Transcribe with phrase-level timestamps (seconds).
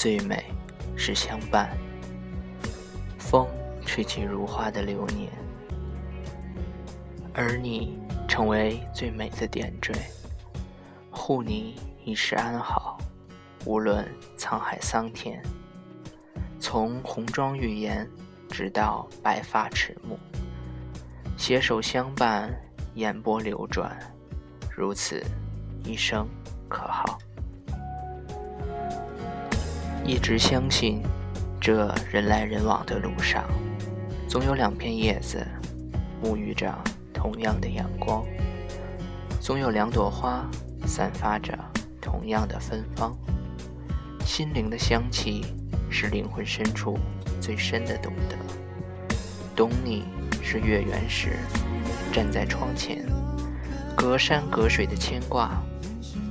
[0.00, 0.44] 最美
[0.96, 1.76] 是相伴，
[3.18, 3.48] 风
[3.84, 5.28] 吹起如花的流年，
[7.34, 7.98] 而你
[8.28, 9.92] 成为最美的点缀，
[11.10, 12.96] 护你一世安好，
[13.64, 15.42] 无论沧海桑田。
[16.60, 18.08] 从红妆玉颜，
[18.50, 20.16] 直到白发迟暮，
[21.36, 22.56] 携手相伴，
[22.94, 23.98] 烟波流转，
[24.70, 25.20] 如此
[25.82, 26.24] 一生
[26.68, 27.18] 可好？
[30.08, 31.02] 一直相信，
[31.60, 33.44] 这人来人往的路上，
[34.26, 35.46] 总有两片叶子
[36.24, 36.74] 沐浴着
[37.12, 38.24] 同样的阳光，
[39.38, 40.48] 总有两朵花
[40.86, 41.52] 散发着
[42.00, 43.14] 同样的芬芳。
[44.24, 45.44] 心灵的香气
[45.90, 46.98] 是灵魂深处
[47.38, 48.36] 最深的懂得。
[49.54, 50.04] 懂你
[50.42, 51.36] 是月圆时
[52.14, 53.04] 站在窗前，
[53.94, 55.62] 隔山隔水的牵挂，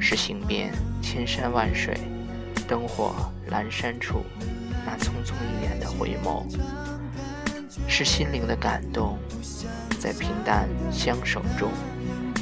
[0.00, 1.94] 是行遍千山万水。
[2.68, 3.14] 灯火
[3.50, 4.24] 阑珊处，
[4.84, 6.44] 那匆匆一眼的回眸，
[7.86, 9.18] 是心灵的感动，
[10.00, 11.70] 在平淡相守中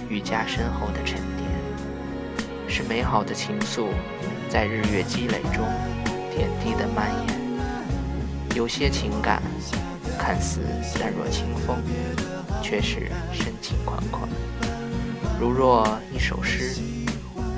[0.08, 1.47] 愈加深厚的沉淀；
[2.67, 3.89] 是美好的情愫，
[4.48, 5.62] 在日月积累中
[6.34, 7.45] 点滴的蔓延。
[8.56, 9.42] 有些情感
[10.19, 10.61] 看似
[10.98, 11.77] 淡若清风，
[12.62, 14.28] 却是深情款款。
[15.39, 16.80] 如若一首诗，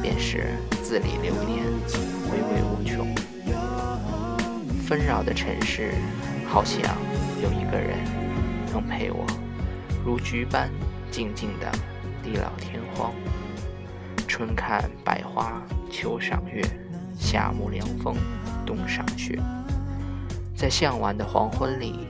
[0.03, 2.16] 便是字里流年。
[2.29, 3.15] 回味无穷，
[4.87, 5.93] 纷扰的城市，
[6.47, 6.81] 好像
[7.43, 7.99] 有一个人
[8.73, 9.25] 能陪我，
[10.05, 10.69] 如菊般
[11.11, 11.71] 静静的
[12.23, 13.13] 地老天荒。
[14.27, 16.63] 春看百花，秋赏月，
[17.17, 18.15] 夏沐凉风，
[18.67, 19.41] 冬赏雪。
[20.55, 22.09] 在向晚的黄昏里，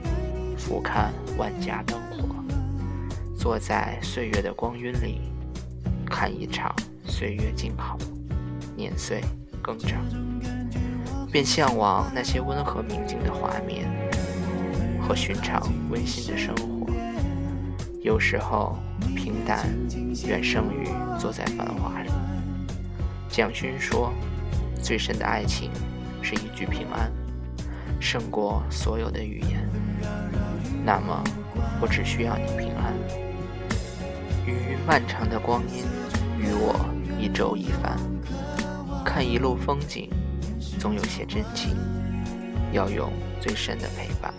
[0.57, 2.43] 俯瞰万家灯火，
[3.37, 5.21] 坐在岁月的光晕里，
[6.05, 6.75] 看一场
[7.05, 7.97] 岁月静好，
[8.75, 9.21] 年岁。
[9.67, 9.99] 更长，
[11.29, 13.85] 便向往那些温和宁静的画面
[15.01, 16.87] 和寻常温馨的生活。
[18.01, 18.77] 有时候，
[19.13, 19.67] 平淡
[20.25, 20.87] 远胜于
[21.19, 22.09] 坐在繁华里。
[23.27, 24.13] 蒋勋说
[24.81, 25.69] ：“最深的爱情
[26.21, 27.11] 是一句平安，
[27.99, 29.69] 胜过所有的语言。”
[30.85, 31.21] 那么，
[31.81, 32.93] 我只需要你平安。
[34.45, 35.83] 于漫长的光阴，
[36.39, 36.73] 与我
[37.19, 37.99] 一粥一饭。
[39.07, 40.09] 看一路风景，
[40.77, 41.77] 总有些真情，
[42.73, 43.09] 要用
[43.39, 44.33] 最深的陪伴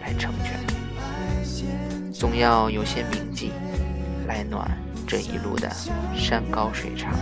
[0.00, 0.54] 来成全。
[2.12, 3.50] 总要有些铭记，
[4.28, 4.70] 来暖
[5.04, 5.68] 这一路的
[6.16, 7.12] 山高水长。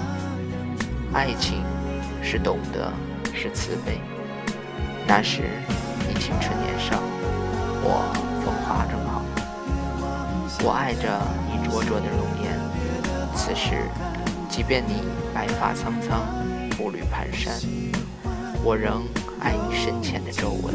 [1.14, 1.62] 爱情
[2.22, 2.92] 是懂得，
[3.34, 3.98] 是慈悲。
[5.08, 5.44] 那时
[6.06, 7.00] 你青春年少，
[7.82, 8.04] 我
[8.44, 9.22] 风华正茂。
[10.62, 11.20] 我爱着
[11.50, 12.52] 你灼灼的容颜，
[13.34, 13.88] 此时，
[14.50, 15.02] 即便你
[15.34, 16.22] 白发苍苍。
[16.80, 17.62] 步履蹒跚，
[18.64, 19.04] 我仍
[19.38, 20.72] 爱你深浅的皱纹。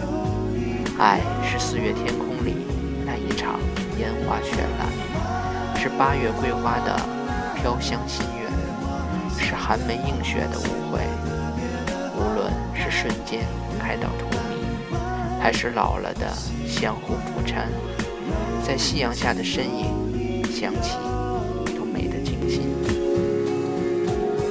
[0.99, 2.67] 爱是四月天空里
[3.03, 3.59] 那一场
[3.97, 6.95] 烟花绚烂，是八月桂花的
[7.55, 11.01] 飘香心愿，是寒梅映雪的误会。
[12.15, 13.41] 无论是瞬间
[13.79, 16.31] 开到荼蘼，还是老了的
[16.67, 17.65] 相互扶搀，
[18.63, 20.97] 在夕阳下的身影，想起
[21.75, 22.61] 都美得惊心。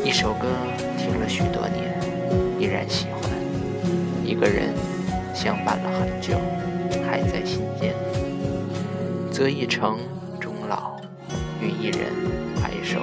[0.04, 0.48] 一首歌。
[1.04, 1.94] 听了许多年，
[2.58, 3.30] 依然喜欢
[4.24, 4.72] 一个人，
[5.34, 6.38] 相伴了很久，
[7.06, 7.94] 还在心间。
[9.30, 9.98] 择一城
[10.40, 10.96] 终老，
[11.60, 12.10] 与一人
[12.56, 13.00] 白首。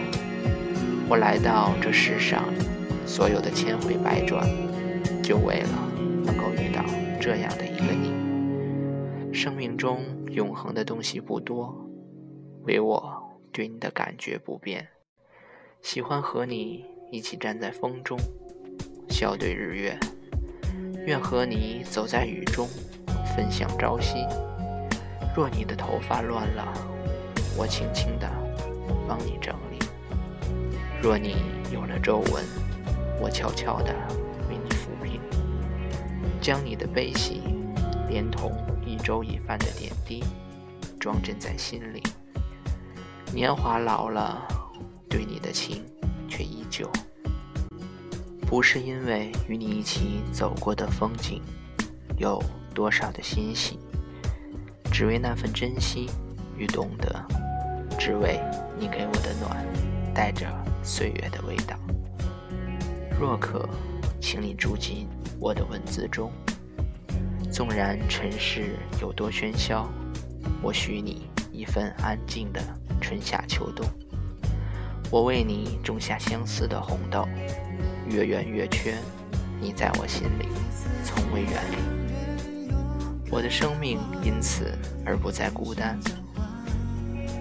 [1.08, 2.44] 我来到这世上，
[3.06, 4.50] 所有的千回百转，
[5.22, 5.70] 就为了
[6.26, 6.84] 能够遇到
[7.20, 9.32] 这样的一个你。
[9.32, 10.00] 生命中
[10.32, 11.88] 永恒的东西不多，
[12.64, 14.88] 唯我对你的感觉不变。
[15.84, 16.84] 喜欢和你。
[17.12, 18.18] 一起站在风中，
[19.10, 20.00] 笑对日月。
[21.06, 22.70] 愿和你走在雨中，
[23.36, 24.26] 分享朝夕。
[25.36, 26.74] 若你的头发乱了，
[27.58, 28.30] 我轻轻地
[29.10, 29.78] 帮你整理；
[31.02, 31.36] 若你
[31.74, 32.46] 有了皱纹，
[33.20, 33.94] 我悄悄地
[34.50, 35.20] 为你抚平。
[36.40, 37.42] 将你的悲喜，
[38.08, 38.54] 连同
[38.86, 40.24] 一粥一饭的点滴，
[40.98, 42.02] 装帧在心里。
[43.34, 44.48] 年华老了，
[45.10, 45.84] 对你的情。
[46.32, 46.90] 却依旧，
[48.48, 51.42] 不是因为与你一起走过的风景
[52.18, 52.42] 有
[52.74, 53.78] 多少的欣喜，
[54.94, 56.10] 只为那份珍惜
[56.58, 57.14] 与懂得，
[58.00, 58.40] 只为
[58.80, 59.68] 你给我的暖，
[60.14, 60.48] 带着
[60.82, 61.78] 岁月的味道。
[63.20, 63.68] 若可，
[64.22, 66.32] 请你住进我的文字中，
[67.52, 69.86] 纵然尘世有多喧嚣，
[70.64, 72.62] 我许你一份安静的
[73.02, 73.86] 春夏秋冬。
[75.12, 77.28] 我为你种下相思的红豆，
[78.08, 78.96] 月圆月缺，
[79.60, 80.48] 你在我心里
[81.04, 82.74] 从未远离，
[83.30, 84.72] 我的生命因此
[85.06, 86.00] 而不再孤单。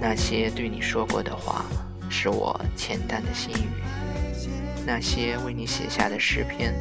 [0.00, 1.64] 那些对你说过的话，
[2.08, 3.68] 是我浅淡的心语；
[4.84, 6.74] 那些为你写下的诗篇，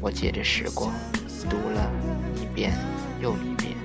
[0.00, 0.90] 我借着时光
[1.50, 1.92] 读了
[2.34, 2.72] 一遍
[3.20, 3.76] 又一遍。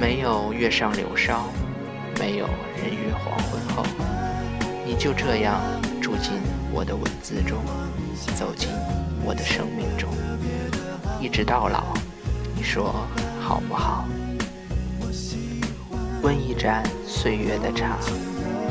[0.00, 1.44] 没有月上柳梢，
[2.18, 2.48] 没有
[2.82, 3.84] 人约黄昏后，
[4.90, 5.60] 你就这样
[6.02, 6.32] 住进
[6.72, 7.58] 我的文字中，
[8.36, 8.68] 走进
[9.24, 10.10] 我的生命中，
[11.20, 11.94] 一直到老。
[12.56, 13.06] 你说
[13.40, 14.04] 好不好？
[16.22, 17.98] 温一盏岁月的茶，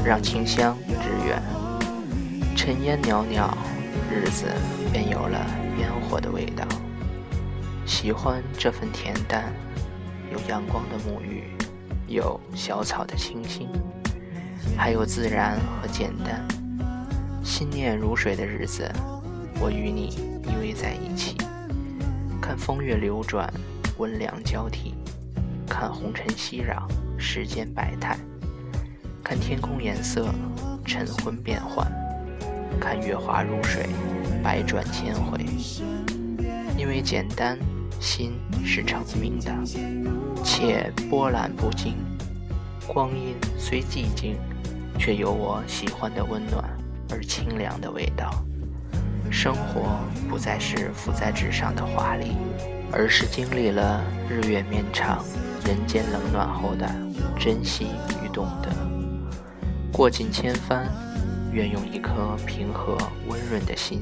[0.04, 1.42] 让清香致远。
[2.54, 3.58] 尘烟袅袅，
[4.12, 4.46] 日子
[4.92, 5.40] 便有了
[5.78, 6.68] 烟火的味道。
[7.86, 9.54] 喜欢这份恬淡。
[10.34, 11.46] 有阳光的沐浴，
[12.08, 13.70] 有小草的清新，
[14.78, 16.48] 还有自然和简单。
[17.44, 18.90] 心念如水的日子，
[19.60, 20.08] 我与你
[20.44, 21.36] 依偎在一起，
[22.42, 23.52] 看风月流转，
[23.98, 24.94] 温凉交替；
[25.68, 26.84] 看红尘熙攘，
[27.18, 28.16] 世间百态；
[29.24, 30.28] 看天空颜色，
[30.86, 31.86] 晨昏变幻；
[32.80, 33.88] 看月华如水，
[34.44, 35.46] 百转千回。
[36.78, 37.58] 因为简单。
[38.02, 39.54] 心是澄明的，
[40.42, 41.98] 且波澜不惊。
[42.92, 44.36] 光阴虽寂静，
[44.98, 46.64] 却有我喜欢的温暖
[47.12, 48.44] 而清凉的味道。
[49.30, 52.36] 生活不再是浮在纸上的华丽，
[52.92, 55.24] 而是经历了日月绵长、
[55.66, 56.90] 人间冷暖后的
[57.38, 57.90] 珍惜
[58.26, 58.72] 与懂得。
[59.92, 60.88] 过尽千帆，
[61.54, 62.98] 愿用一颗平和
[63.28, 64.02] 温润的心，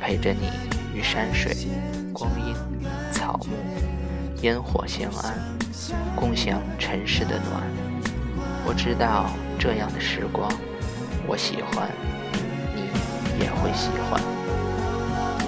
[0.00, 0.48] 陪着你
[0.94, 1.54] 与山水、
[2.14, 2.56] 光阴。
[3.12, 3.56] 草木、
[4.40, 5.38] 烟火相安，
[6.14, 7.85] 共享尘世的暖。
[8.68, 10.50] 我知道这样的时光，
[11.24, 11.88] 我喜欢，
[12.74, 12.82] 你
[13.40, 14.20] 也会喜欢。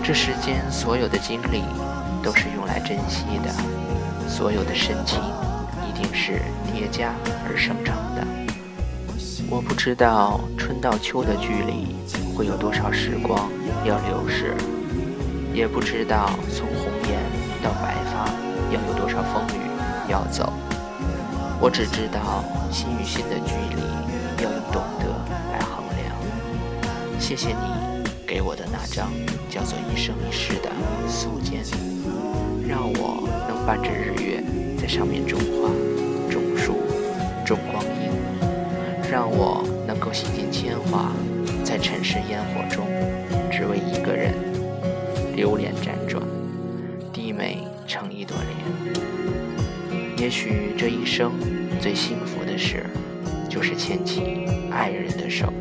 [0.04, 1.64] 这世间所有的经历，
[2.22, 3.50] 都是用来珍惜的；
[4.28, 5.20] 所有的深情，
[5.82, 6.40] 一定是
[6.72, 7.12] 叠加
[7.44, 8.24] 而生成的。
[9.50, 11.96] 我不知道春到秋的距离
[12.36, 13.50] 会有多少时光
[13.84, 14.54] 要流逝，
[15.52, 17.18] 也不知道从红颜。
[17.60, 18.30] 到白发
[18.70, 19.60] 要有多少风雨
[20.08, 20.52] 要走？
[21.60, 23.82] 我只知道心与心的距离
[24.44, 25.06] 要用懂得
[25.52, 26.14] 来衡量。
[27.18, 29.10] 谢谢你给我的那张
[29.50, 30.70] 叫做一生一世的
[31.08, 31.66] 素笺，
[32.66, 34.42] 让我能伴着日月
[34.80, 35.68] 在上面种花、
[36.30, 36.76] 种树、
[37.44, 38.12] 种光阴，
[39.10, 41.10] 让我能够洗尽铅华，
[41.64, 42.86] 在尘世烟火中，
[43.50, 44.32] 只为一个人
[45.34, 46.22] 流连辗转。
[47.12, 48.87] 低眉成一朵莲。
[50.18, 51.30] 也许这一生
[51.80, 52.84] 最幸福的事，
[53.48, 55.52] 就是牵起爱人的手，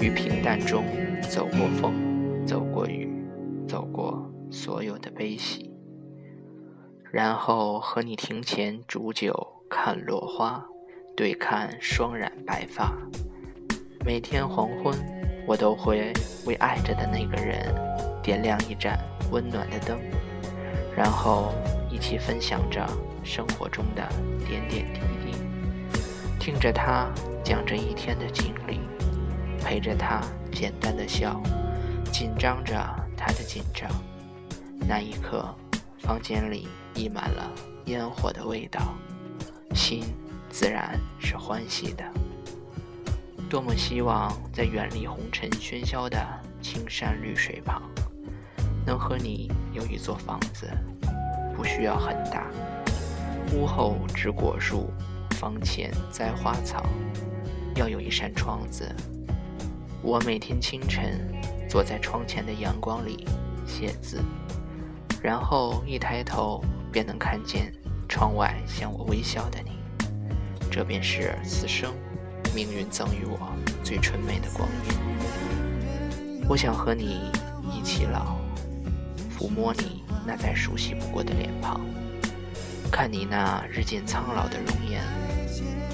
[0.00, 0.84] 于平淡中
[1.30, 1.94] 走过风，
[2.44, 3.08] 走过雨，
[3.68, 5.70] 走过所有的悲喜，
[7.12, 9.32] 然后和你庭前煮酒
[9.70, 10.66] 看落花，
[11.16, 12.92] 对看双染白发。
[14.04, 14.98] 每天黄昏，
[15.46, 16.12] 我都会
[16.44, 17.72] 为爱着的那个人
[18.20, 18.98] 点亮一盏
[19.30, 19.96] 温暖的灯。
[20.96, 21.52] 然后
[21.96, 22.86] 一起分享着
[23.24, 24.06] 生活中的
[24.46, 25.34] 点点滴滴，
[26.38, 27.10] 听着他
[27.42, 28.80] 讲这一天的经历，
[29.64, 30.20] 陪着他
[30.52, 31.42] 简单的笑，
[32.12, 32.74] 紧张着
[33.16, 33.90] 他的紧张。
[34.86, 35.48] 那一刻，
[35.98, 37.50] 房间里溢满了
[37.86, 38.94] 烟火的味道，
[39.74, 40.04] 心
[40.50, 42.04] 自然是欢喜的。
[43.48, 46.18] 多么希望在远离红尘喧嚣的
[46.60, 47.82] 青山绿水旁。
[48.84, 50.70] 能和你有一座房子，
[51.56, 52.46] 不需要很大，
[53.54, 54.90] 屋后植果树，
[55.30, 56.84] 房前栽花草，
[57.74, 58.94] 要有一扇窗子。
[60.02, 61.26] 我每天清晨
[61.68, 63.26] 坐在窗前的阳光里
[63.66, 64.22] 写字，
[65.22, 67.72] 然后一抬头便能看见
[68.06, 69.72] 窗外向我微笑的你。
[70.70, 71.90] 这便是此生
[72.54, 73.38] 命运赠予我
[73.82, 76.46] 最纯美的光阴。
[76.48, 77.30] 我想和你
[77.72, 78.36] 一起老。
[79.38, 81.80] 抚摸你那再熟悉不过的脸庞，
[82.90, 85.00] 看你那日渐苍老的容颜，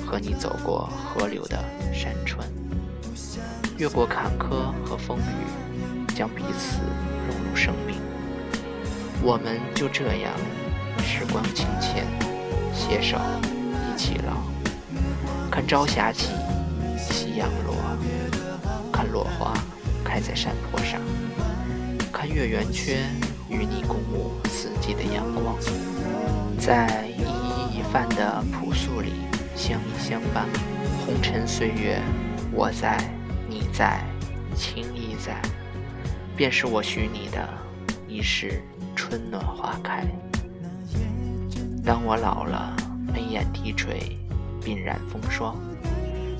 [0.06, 1.62] 和你走过河流的
[1.92, 2.48] 山川，
[3.76, 6.78] 越过坎坷和风雨，将彼此
[7.28, 7.96] 融入生命。
[9.22, 10.32] 我们就这样，
[11.04, 12.06] 时光清浅，
[12.74, 13.18] 携手
[13.86, 14.38] 一起老。
[15.50, 16.30] 看朝霞起，
[16.96, 17.76] 夕阳落，
[18.90, 19.52] 看落花
[20.02, 20.98] 开在山坡上，
[22.10, 23.04] 看月圆缺。
[23.52, 25.54] 与你共舞四季的阳光，
[26.58, 29.12] 在一衣一饭的朴素里
[29.54, 30.48] 相依相伴。
[31.04, 32.00] 红尘岁月，
[32.50, 32.96] 我在，
[33.46, 34.02] 你在，
[34.54, 35.36] 情谊在，
[36.34, 37.46] 便是我许你的
[38.08, 38.62] 已是
[38.96, 40.06] 春暖花开。
[41.84, 42.74] 当我老了，
[43.12, 44.16] 眉眼低垂，
[44.62, 45.56] 鬓染风霜，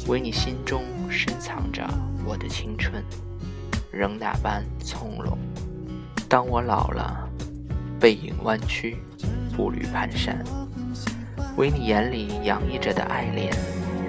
[0.07, 1.87] 唯你心中深藏着
[2.25, 3.05] 我的青春，
[3.91, 5.37] 仍那般从容。
[6.33, 7.29] 当我老了，
[8.01, 8.97] 背影弯曲，
[9.55, 10.35] 步履蹒跚，
[11.59, 13.53] 唯你眼里洋溢着的爱恋，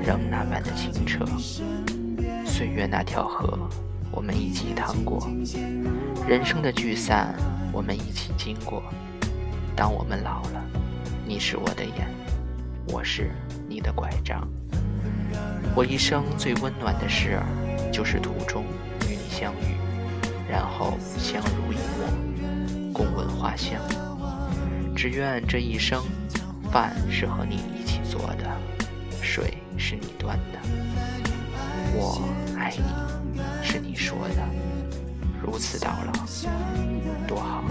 [0.05, 1.25] 仍那般的清澈。
[2.45, 3.59] 岁月那条河，
[4.09, 5.19] 我们一起趟过；
[6.25, 7.35] 人生的聚散，
[7.73, 8.81] 我们一起经过。
[9.75, 10.63] 当我们老了，
[11.27, 12.07] 你是我的眼，
[12.87, 13.31] 我是
[13.67, 14.47] 你的拐杖。
[15.75, 18.63] 我一生最温暖的事儿，就是途中
[19.09, 19.72] 与你相遇，
[21.17, 23.79] 相濡以沫，共闻花香。
[24.95, 26.01] 只愿这一生，
[26.71, 28.49] 饭是和你一起做的，
[29.21, 30.59] 水是你端的，
[31.93, 32.21] 我
[32.57, 32.83] 爱你
[33.63, 34.43] 是你说的，
[35.41, 36.13] 如此到老，
[37.27, 37.63] 多好。